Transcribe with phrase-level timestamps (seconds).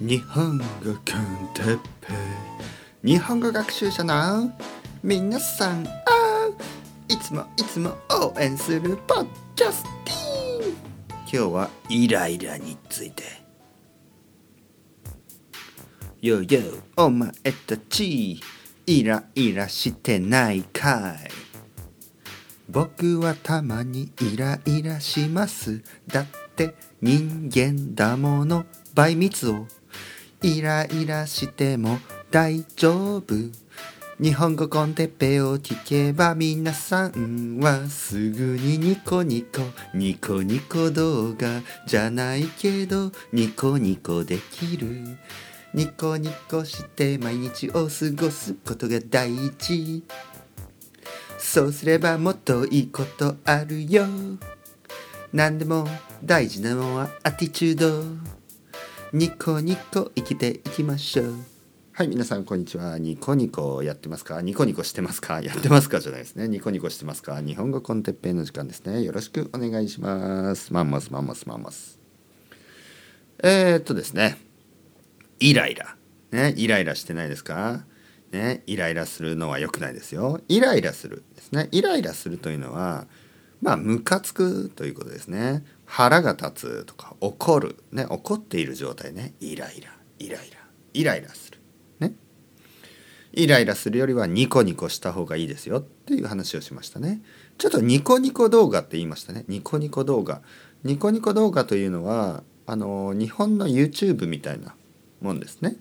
[0.00, 1.02] 日本語コン
[1.54, 2.08] テッペ
[3.04, 4.52] 日本語学習者の
[5.04, 6.50] 皆さんあ
[7.08, 10.74] いつもいつも応援するポッキャスティン
[11.10, 13.22] 今日はイライラについて。
[16.20, 16.60] よよ
[16.96, 17.30] お前
[17.66, 18.40] たち
[18.86, 21.30] イライラしてないかい。
[22.68, 25.84] 僕はたまにイライラします。
[26.08, 26.26] だっ
[26.56, 28.64] て人間だもの。
[28.94, 29.66] 倍密を
[30.44, 31.98] イライラしても
[32.30, 33.34] 大丈夫。
[34.20, 39.62] 日本語コンテッペを聞けば皆さんはすぐにニコニコ。
[39.94, 45.16] ニコニコ動画じゃないけどニコニコできる。
[45.72, 47.78] ニコニコして毎日を過
[48.14, 50.02] ごすことが大事。
[51.38, 54.04] そうすればもっといいことあるよ。
[55.32, 55.88] 何でも
[56.22, 58.34] 大事なのはアティチュード
[59.14, 61.36] ニコニコ生きていきましょう。
[61.92, 62.98] はい皆さんこんにちは。
[62.98, 64.42] ニコニコやってますか？
[64.42, 65.40] ニコニコしてますか？
[65.40, 66.00] やってますか？
[66.00, 66.48] じゃないですね。
[66.48, 67.40] ニコニコしてますか？
[67.40, 69.04] 日本語コンテッペイの時間ですね。
[69.04, 70.72] よろしくお願いします。
[70.72, 72.00] マンモスマンモスマンモス
[73.44, 74.36] えー、っとですね。
[75.38, 75.94] イライラ。
[76.32, 77.84] ねイライラしてないですか？
[78.32, 80.40] ねイライラするのは良くないですよ。
[80.48, 81.68] イライラするですね。
[81.70, 83.06] イライラするというのは
[83.64, 85.64] まあムカつくということですね。
[85.86, 87.76] 腹が立つとか怒る。
[87.92, 89.32] ね怒っている状態ね。
[89.40, 89.90] イライラ。
[90.18, 90.58] イライラ。
[90.92, 91.58] イライラする。
[91.98, 92.12] ね。
[93.32, 97.22] イライラするよりはニコニコした方がいいですよっていう話をしましたね。
[97.56, 99.46] ちょっとニコニコ動画って言いましたね。
[99.48, 100.42] ニコニコ動画。
[100.82, 104.74] ニコニコ動画というのはあの日本の YouTube みたいな
[105.22, 105.76] もんですね。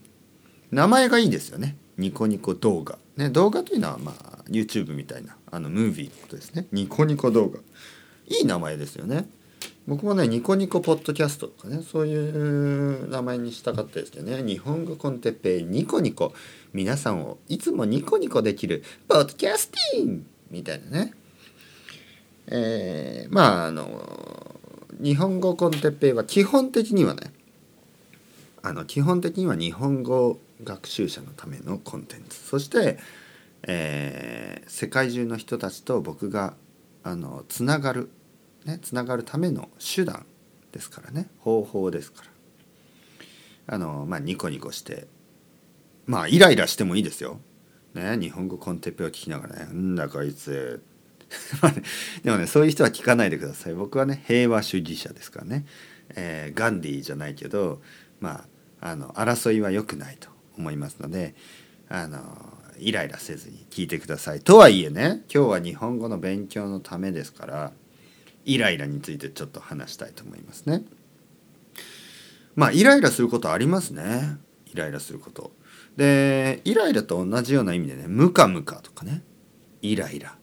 [0.71, 1.75] 名前がいいですよね。
[1.97, 2.97] ニコニコ動画。
[3.17, 6.67] ね動画というのはまあ YouTube みたいなあのムービーのことですね。
[6.72, 7.59] ニコニコ動画。
[8.27, 9.27] いい名前ですよね。
[9.85, 14.44] 僕もねニコニコポッドキャストとかねそういう名前にしたかったですけどね。
[14.44, 16.33] 日本語コンテッペイニコニコ。
[16.73, 21.13] 皆さんをいつもニコニコできるポッドキャスティンみたいなね。
[22.47, 24.56] えー、まああの
[25.01, 27.31] 日本語コンテッペイは基本的にはね
[28.62, 32.38] あの基本的には日本語学習者のためのコンテンツ。
[32.38, 32.97] そして、
[33.63, 36.56] えー、世界中の人たちと僕が
[37.03, 38.09] あのつながる
[38.66, 40.25] ね、つながるための手段
[40.72, 41.29] ですからね。
[41.40, 43.75] 方法ですから。
[43.75, 45.07] あのまあニコニコして
[46.06, 47.40] まあイライラしてもいいですよ。
[47.94, 50.81] ね日本語コンテッペを聞きながらね「んだこいつ」
[52.23, 53.73] でもねそういう人は聞かないでください。
[53.73, 55.66] 僕はね平和主義者ですからね、
[56.09, 57.81] えー、ガンディーじゃないけど
[58.19, 58.46] ま
[58.81, 60.32] ああの争いは良くないと。
[60.58, 61.36] 思いますので
[61.90, 62.19] あの
[62.80, 67.72] イライラせずに聞いてくださいとはいえね今日は日本語の勉強のためですから
[68.46, 70.84] イライラについてちょっと話したいと思いますね。
[72.56, 74.38] まあイライラすることありますね。
[74.72, 75.52] イライラすること。
[75.96, 79.22] でイライラと同じような意味でねムカムカとかね
[79.81, 80.35] イライラ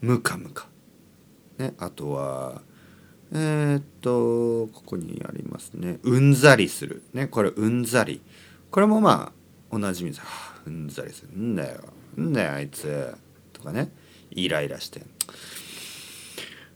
[0.00, 0.66] ムカムカ。
[1.58, 2.62] ねあとは
[3.32, 7.02] えー、っとここにありますねうんざりする。
[7.14, 8.20] ねこれうんざり。
[8.70, 9.35] これもまあ
[9.78, 10.26] 同じ意味です。
[10.66, 11.36] うんざりする。
[11.36, 11.80] んだよ。
[12.18, 13.14] んだよあいつ。
[13.52, 13.90] とかね
[14.30, 15.00] イライラして。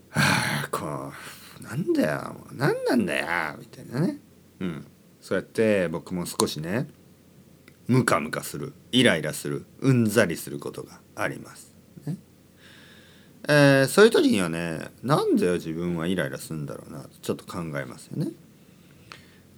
[0.09, 1.13] はあこ
[1.59, 4.17] うなんだよ何なんだよみたいなね
[4.59, 4.87] うん
[5.21, 6.87] そうやって僕も少しね
[7.87, 11.73] ムカムカするイライラするうんざりすることがあります。
[12.05, 12.17] ね
[13.47, 18.31] えー、そういう時にはねなんで自分はイライラするんだろうなちょっと考えますよね。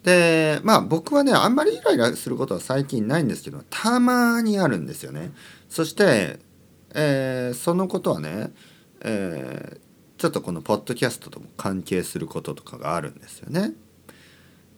[0.03, 5.31] でまあ僕はねあんまりイライラすることは最近ないんですけどたまにあるんですよね。
[5.69, 6.39] そして、
[6.93, 8.51] えー、そのことはね、
[9.01, 13.73] えー、ちょっとこのポッドキャストとも関係することとかがあるんですよね。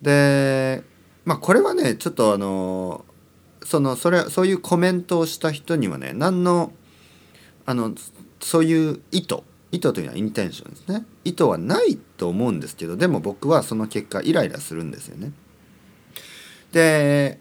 [0.02, 0.84] で
[1.26, 3.04] まあこれはねちょっとあの
[3.64, 6.72] そのそれそういうコメントをした人にはね何の
[7.66, 7.96] あの
[8.40, 9.42] そういう意図
[9.76, 15.34] 意図というのは intention ですね意図はないと思うんですけどでも僕はその結果イライラするんですよね。
[16.72, 17.40] で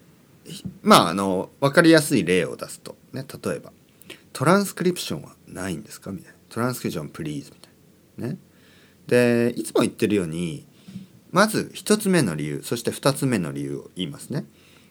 [0.83, 3.71] まああの分かりやすい例を出すとね例えば
[4.33, 8.33] 「トランスクリプションはないんですか?」みたいな「トランスクリプションプリーズ」みたいな。
[8.33, 8.37] ね。
[9.07, 10.65] でいつも言ってるように
[11.31, 14.45] まず1つ目の理由そして2つ目の理由を言いますね。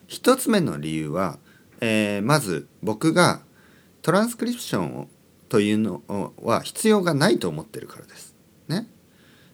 [0.09, 1.39] 1つ目の理由は、
[1.81, 3.43] えー、まず僕が
[4.03, 5.09] トランスクリプションを
[5.55, 6.03] というの
[6.43, 8.35] は必要がないと思ってるからです。
[8.67, 8.89] ね。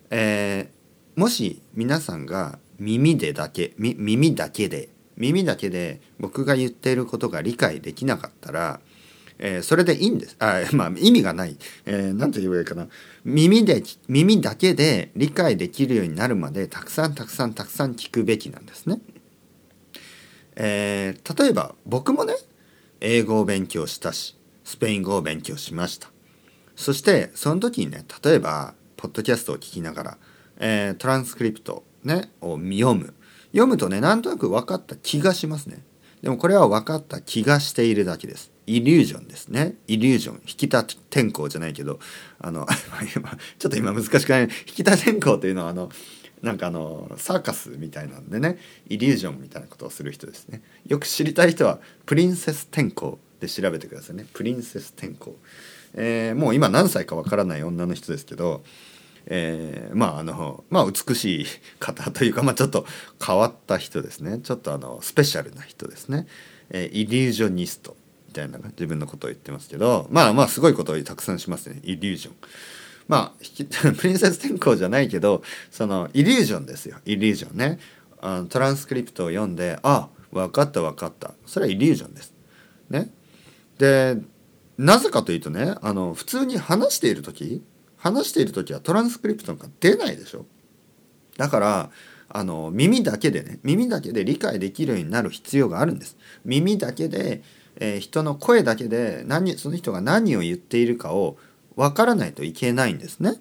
[0.09, 4.89] えー、もし皆さんが耳でだけ耳だけで
[5.19, 8.81] 耳だけで僕が言っていることが理解できなかったら
[9.43, 10.37] えー、それでいいんです。
[10.39, 11.57] あまあ、意味がない。
[11.85, 12.89] えー、なんて言えばいいかな。
[13.25, 19.01] 耳で、耳だけで理解できるようになるまで、たくさんたくさんたくさん聞くべきなんですね。
[20.57, 22.35] えー、例えば僕もね
[23.01, 24.37] 英語を勉強したし
[24.71, 26.09] スペイン語を勉強しました。
[26.77, 30.19] そしてその時にね例えばポッドキャストを聞きながら、
[30.59, 33.15] えー、トランスクリプト、ね、を読む。
[33.49, 35.83] 読むとねなんとなく分かった気がしますね。
[36.23, 38.53] でもこれは分かった気がしているだけです。
[38.69, 39.75] イリュージョンですね。
[39.89, 41.99] イリュージョン引き立天候じゃないけど
[42.39, 42.65] あの
[43.59, 44.43] ちょっと今難しくない。
[44.43, 45.91] 引き立天候というのはあの
[46.43, 48.59] なんかあのサーカスみたいなんでね
[48.89, 50.63] イリュージョンみたいなことをする人ですね。
[50.87, 54.27] よく知りたい人はプリンセス天候で調べてくださいね。
[54.33, 55.37] プリンセス天候、
[55.95, 58.63] えー、もう今何歳かわからない女の人ですけど
[59.27, 61.47] えー、まああのまあ美しい
[61.79, 62.87] 方というか、まあ、ちょっと
[63.25, 64.39] 変わった人ですね。
[64.39, 66.27] ちょっとあのスペシャルな人ですね、
[66.71, 67.97] えー、イリュージョニスト
[68.29, 71.81] みたいな自分のことを言ってますけどまあまあすごいことをたくさんしますね。
[71.83, 72.35] イリュージョン。
[73.09, 76.99] まあ プリンセス天候じゃないけどそのイリュージョンですよ。
[77.05, 77.79] イリュージョンね。
[78.21, 81.35] あのトランスクリプトを読んであ分かった分かった。
[81.47, 82.33] それはイリュージョンです。
[82.91, 83.11] ね、
[83.81, 84.19] で
[84.77, 87.65] なぜかというとねあの普通に話している時
[87.97, 90.45] 話している時はトランスクリプトが出ないでしょ。
[91.39, 91.91] だから
[92.29, 96.19] あの耳だけでね耳だけで理解できるようになる必要があるんです。
[96.45, 97.43] 耳だけで、
[97.77, 101.39] えー、人の声だけで何その人が何を言っているかを
[101.75, 103.41] わからないといけないんですね。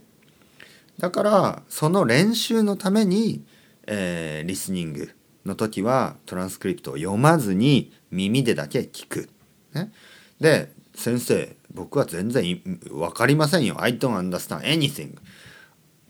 [0.99, 3.43] だからその練習のために、
[3.87, 5.13] えー、リスニング
[5.45, 9.29] の時はトランスクリプトを読まずに耳でだけ聞く、
[9.73, 9.91] ね、
[10.39, 13.81] で先生僕は全然分かりませんよ。
[13.81, 15.17] I don't understand anything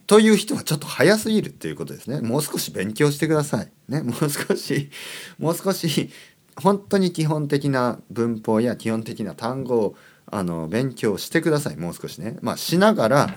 [0.06, 2.20] という人はちょっと早すぎるっていうことですね。
[2.20, 3.70] もう少し勉強してください。
[3.88, 4.90] ねもう少し
[5.38, 6.10] もう少し
[6.56, 9.96] 本当に基本的な文法や基本的な単語を
[10.26, 11.76] あの勉強してください。
[11.76, 12.38] もう少しね。
[12.42, 13.36] まあしながら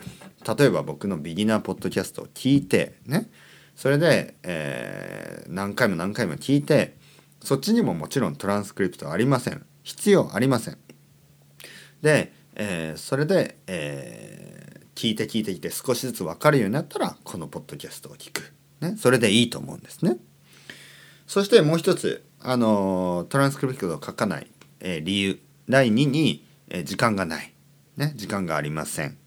[0.58, 3.30] 例えば僕のビギナーポッドキャストを聞いてね。
[3.76, 6.96] それで、えー、何回も何回も聞いて
[7.44, 9.64] そっちにももちろんトランスクリプトありません。
[9.84, 10.78] 必要ありません。
[12.04, 20.18] で、えー、それで、えー、聞いて聞いてきて少しずつ分かるようになったらこのポッドキャストを聞く、ね、それでいいと思うんですね。
[21.26, 24.52] そしてもう一つ、あのトランスクリプトを書かない、
[24.82, 25.40] えー、理由。
[25.70, 27.54] 第2に、えー、時間がない、
[27.96, 29.18] ね、時間がありません。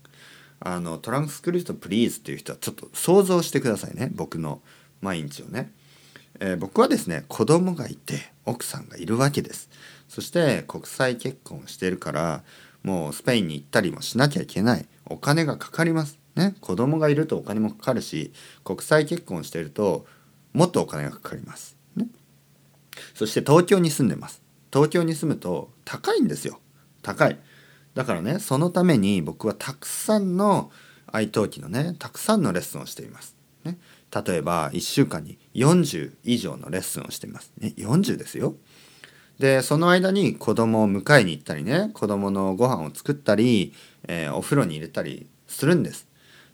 [0.61, 4.11] あのトランスクリプトプリーズっていう人はちょっと想像してくださいね。
[4.15, 4.61] 僕の
[5.01, 5.73] 毎日をね、
[6.41, 9.71] えー、僕はですね子供がいて奥さんがいるわけです。
[10.09, 12.45] そして国際結婚をしてるから
[12.87, 14.87] もうスペインに行ったりもしなきゃいけない。
[15.07, 16.21] お金がかかります。
[16.37, 16.55] ね。
[16.61, 20.07] 子供がいるとお金もかかるし国際結婚してると
[20.53, 22.07] もっとお金がかかります、ね、
[23.15, 24.41] そして東京に住んでます。
[24.73, 26.61] 東京に住むと高いんですよ。
[27.03, 27.37] 高い。
[27.95, 30.71] だからねそのために僕はたくさんの
[31.11, 33.79] 愛登記のねたくさんのレッスンをしています、ね、
[34.27, 38.55] 例えば1週間に40以上のレッスンをしています、ね、40ですよ。
[39.39, 43.75] でその間に子供を迎えに行ったりね子供のご飯を作ったり、
[44.09, 46.07] えー、お風呂に入れたりするんです。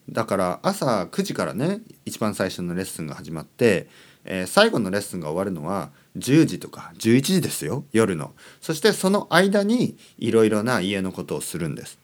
[0.08, 3.87] だから朝9時からね一番最初のレッスンが始まって、
[4.25, 8.32] えー、最後のレッスンが終わるのは10時とか11時ですよ夜の。
[8.61, 11.99] そしてその間にいろいろな家のことをするんです。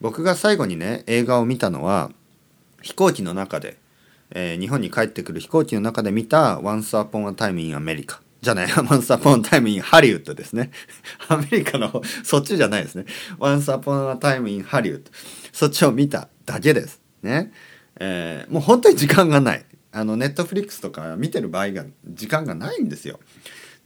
[0.00, 2.12] 僕が最後にね映画を見たのは
[2.82, 3.76] 飛行機の中で、
[4.30, 10.70] えー、日本に帰ってくる飛行機の中で見た「Once Upon a Time in America」じゃない、Once Upon a Time in Hollywood ですね。
[11.28, 13.04] アメリカの、そっちじゃないですね。
[13.38, 15.02] Once Upon a Time in Hollywood。
[15.52, 17.00] そっちを見ただけです。
[17.22, 17.52] ね。
[18.00, 19.64] えー、もう本当に時間がない。
[19.90, 23.18] あの、ネットフリックスとか見てる場合が、時間がないんですよ。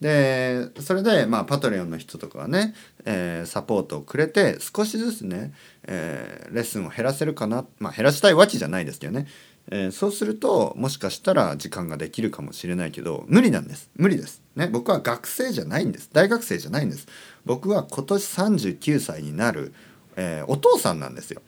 [0.02, 5.52] で、それで、まあ、パトレオンの人とかはね、えー、サポートをくれて、少しずつね、
[5.84, 7.64] えー、レッスンを減らせるかな。
[7.78, 9.28] まあ、減らしたいわけじゃないですけどね。
[9.70, 13.90] えー、そうするともしかしたら時間ができるかもしれないけど無理なんです。
[13.94, 14.42] 無理です。
[14.56, 16.10] ね僕は学生じゃないんです。
[16.12, 17.06] 大学生じゃないんです。
[17.44, 19.72] 僕は今年39歳になる、
[20.16, 21.42] え、お父さんなんですよ。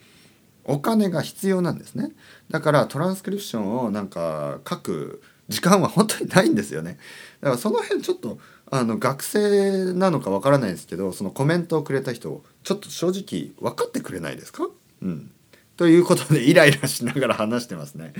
[0.64, 2.12] お金が必要なんですね。
[2.50, 6.98] だからトランスクリプションをなんか書く時間は本当にないんですよね
[7.40, 8.38] だからその辺ちょっと
[8.70, 14.68] あの学生なのかわからないですけどそのコメントをくれた人ちょっと正直分かってくれないですか？
[15.02, 15.30] うん
[15.76, 18.12] ということでイライラしながら話してますね。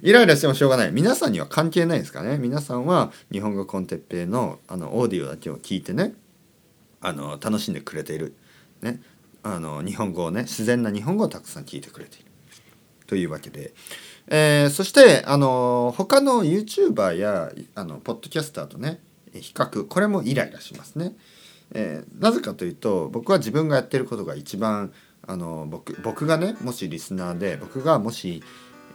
[0.00, 0.90] イライラしてもしょうがない。
[0.90, 2.38] 皆さんには関係ないですかね？
[2.38, 6.14] 皆さんは日本語コンテッペイのあのオーディオだけを聞いてね、
[7.02, 8.34] あの楽しんでくれている。
[8.80, 9.02] ね。
[9.42, 12.24] あの日本語をね、自然な日本語をたくさん聞いてくれている。
[13.06, 13.74] というわけで。
[14.30, 19.00] えー、そしてあの他の YouTuber やあのポッドキャスターとね
[19.32, 21.14] 比較これもイライラしますね、
[21.72, 24.92] えー、なぜかというと僕は自分がやってることが一番
[25.26, 28.42] あの僕僕がねもしリスナーで僕がもし、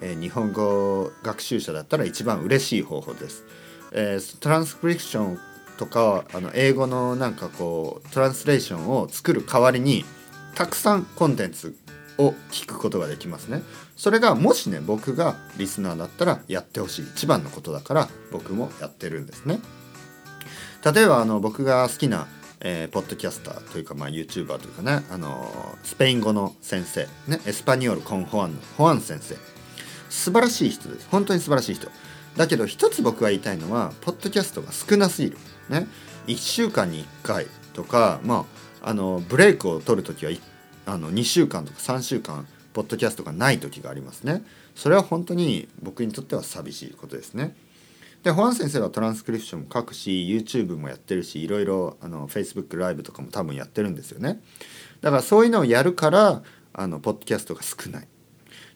[0.02, 3.44] えー、日本語学習者だったら一番嬉しい方法です。
[3.92, 5.40] えー、トランスクリプション
[5.78, 10.06] とかあの英語のなんかこうトランスレーションを作る代わりに
[10.56, 11.76] たくさんコンテンツ
[12.18, 13.64] を聞くことができますね。
[13.96, 19.60] それがもしね僕がリスナーだったらやってほしい一番のことだから僕もやってるんですね。
[20.84, 22.28] 例えばあの僕が好きな、
[22.60, 29.36] えー、ポッドキャスターというか、まあ、YouTuber というかねあのスペイン語の先生、ね、エスパニオール・コン・ホアンのホアン先生。
[30.10, 31.08] 素晴らしい人です。
[31.10, 31.88] 本当に素晴らしい人。
[32.38, 35.38] だけど一つ僕が言いたいのはポッドキャストが少なすぎる。
[35.70, 35.88] ね。
[36.28, 38.46] 1週間に1回とかま
[38.84, 40.40] ああのブレイクを取る時は1
[40.86, 44.44] あの2週間とか3週間ポッドキャストがない時がありますね。
[44.76, 47.56] それは本当に僕にとっては寂しいことですね。
[48.24, 54.42] でホアン先生はトランスクリプションも書くし YouTube もやってるしいろいろあの Facebook ライブとかも多分やってるんですよね。
[55.02, 56.42] だからそういうのをやるから
[56.74, 58.08] あのポッドキャストが少ない。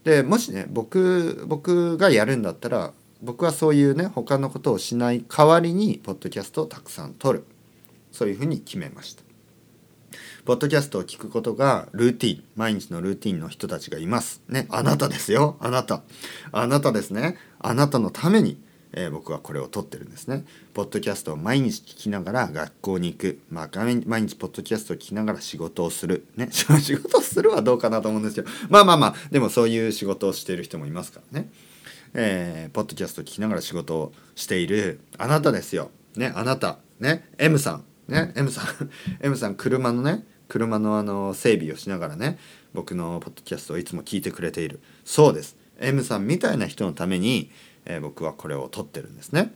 [0.04, 7.46] でもしね僕僕がやるんだったら僕はそういうね他のことをしない代わりにポッドキャストをたくさん撮る。
[8.12, 9.27] そういうふうに決めました。
[10.48, 14.42] ポッドキャストを聞くことがルーティン毎日のルーティンの人たちがいます。
[14.48, 15.58] ねあなたですよ。
[15.60, 16.04] あなた。
[16.54, 17.36] あなたですね。
[17.60, 18.58] あなたのために、
[18.94, 20.46] えー、僕はこれを撮ってるんですね。
[20.74, 23.42] ポッドキャストを毎日聞きながら学校に行く。
[23.50, 23.70] まあ
[24.06, 26.26] 毎日ポッドキャストを聞きながら仕事をする。
[26.38, 28.46] ね 仕事をするはどうかなと思うんですよ。
[28.70, 31.50] まあまあまあでもそういう仕事をしている人もいますからね。
[32.14, 35.02] えー、ポッドキャストを聞きながら仕事をしている。
[35.18, 35.92] あなたですよ。
[36.16, 36.80] ね、あなた。
[37.02, 37.84] ね、M さん。
[38.08, 38.90] ね、M さん。
[39.20, 42.38] M さん、車のね、車のあの整備をしながらね、
[42.74, 44.80] 僕のポッドキャストをいつも聞いてくれている。
[45.06, 45.58] そうです。
[45.80, 47.52] M さんみたいな人のために、
[47.86, 49.54] えー、僕はこれを撮ってるんですね。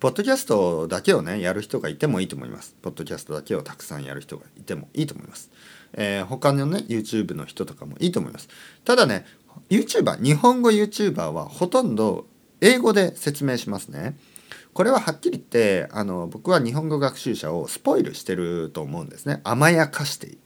[0.00, 2.76] ポッドキャストだけをね、やる人がいてもいいと思います。
[2.82, 5.50] ポッドキャストだけをたくさんやる人がいてもいいと思います。
[5.94, 8.48] えー、他のね、YouTube の人とかもいいと思います。
[8.84, 9.24] ただね、
[9.70, 12.26] YouTuber 日本語 YouTuber はほとんど
[12.60, 14.16] 英語で説明しますね。
[14.74, 19.40] これははっきり言ってあの僕は日本語学習者をスポイルしてると思うんですね。
[19.44, 20.38] 甘やかしている。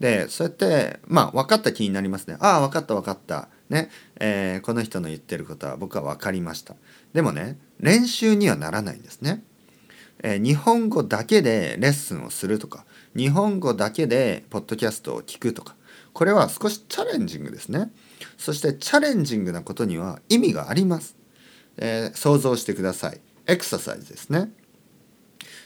[0.00, 2.36] でそうやってまあ分かった気になりますね。
[2.40, 3.48] ああ分かった分かった。
[3.70, 3.88] ね、
[4.20, 6.76] えー、この人の言ってることは僕は分かりました。
[7.14, 9.42] でもね練習にはならないんですね、
[10.22, 12.84] えー、日本語だけでレッスンをするとか
[13.16, 15.76] 日本語だけでポッドキャストを聞くとか
[16.12, 17.90] これは少しチャレンジングですね。
[18.36, 21.16] そしてチャレンジングなことには意味があります、
[21.78, 23.20] えー、想像してください。
[23.46, 24.50] エクササイズですね。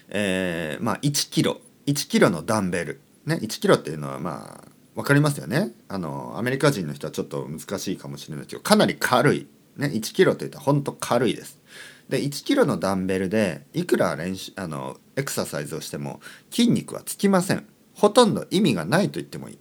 [0.08, 1.60] えー、まあ1キロ。
[1.86, 3.00] 1キロのダンベル。
[3.26, 5.70] ね1キロっていうのはまあ分かりますよね。
[5.88, 11.60] あのアメリカ人の人はちょっと難しいかもしれないけどかなり軽い、ね、1キロといったら本当軽いです。
[12.08, 16.20] で1キロのダンベルでいくら練習あのエクササイズをしても
[16.50, 17.66] 筋肉はつきません。
[17.94, 19.58] ほとんど意味がないと言ってもいい。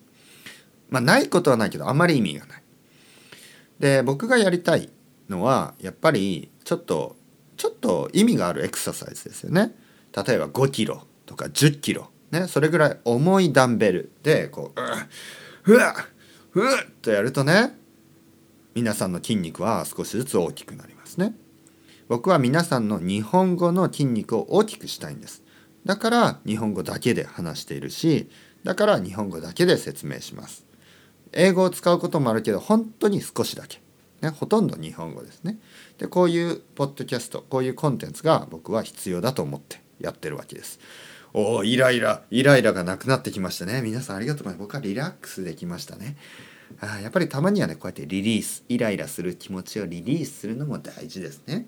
[0.90, 2.64] まあないことはないけどあまり意味がない。
[3.80, 4.90] で僕がやりたい
[5.30, 7.17] のはやっぱりちょっと
[7.58, 9.76] ちょっと意味があるエクササイズですよね。
[10.16, 12.10] 例えば5キロとか10キロ。
[12.32, 14.74] ねそれぐらい重いダンベルでこ
[15.66, 15.96] ううわ
[16.52, 17.78] ふわっとやるとね
[18.76, 21.34] 皆さんの筋肉は少しずつ大きくなりますね。
[22.08, 25.44] 僕は皆さんの日本語の筋肉を大きくしたいんです。
[25.84, 28.30] だから日本語だけで話しているし
[28.64, 30.66] だから日本語だけで説明します。
[31.34, 33.82] 英語を使うこともあるけど本当に少しだけ、
[34.22, 35.58] ね、ほとんど日本語ですね。
[35.98, 40.80] でこういうポッドキャストこういうコンテンツが僕は必要だと思ってやってるわけです。
[41.34, 43.82] おおイライライライラがなくなってきましたね。
[43.82, 44.68] 皆さんありがとうございます。
[44.68, 46.18] 僕はリラックスできましたね。
[46.80, 51.68] あやっぱりたまにはねこうやってリリースイライラする気持ちをリリースするのも大事ですね。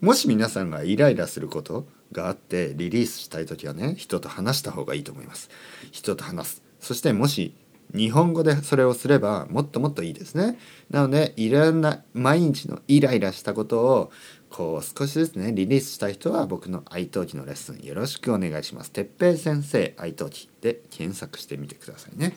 [0.00, 5.50] もし皆さんがイライラすることがあってリリースしたい時はね人と話した方がいいと思います。
[5.90, 6.62] 人と話す。
[6.80, 7.54] そしてもし
[7.94, 10.58] 日本語でそれをすればもっともっといいですね。
[10.90, 14.12] なのでいろんな毎日のイライラしたことを
[14.50, 18.90] こう少しずつねリリースした人は僕の italki のレッスンよろしくお願いします。
[18.90, 22.36] てっぺい先生 italki で検索してみてくださいね。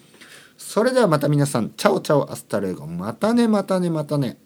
[0.57, 4.37] それではまた皆さんチャオチャオ hasta luego またねまたねまたね。